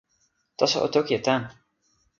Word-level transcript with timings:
taso 0.57 0.77
o 0.85 0.87
toki 0.93 1.13
e 1.17 1.19
tan. 1.27 1.41